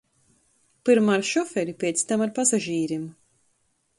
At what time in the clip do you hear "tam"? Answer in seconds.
2.13-2.25